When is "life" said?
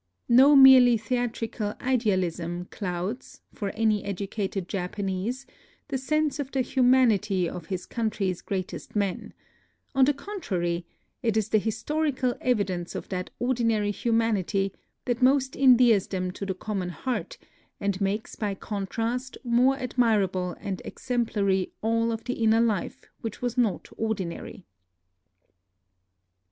22.59-23.03